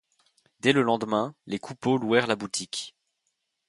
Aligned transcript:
Dès 0.61 0.71
le 0.73 0.81
lendemain, 0.81 1.35
les 1.45 1.59
Coupeau 1.59 1.99
louèrent 1.99 2.25
la 2.25 2.35
boutique. 2.35 2.95